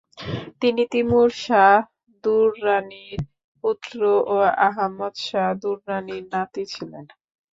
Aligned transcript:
তিনি 0.61 0.83
তিমুর 0.91 1.29
শাহ 1.43 1.73
দুররানির 2.23 3.19
পুত্র 3.63 3.99
ও 4.27 4.35
আহমদ 4.67 5.13
শাহ 5.27 5.47
দুররানির 5.61 6.23
নাতি 6.33 6.63
ছিলেন। 6.73 7.05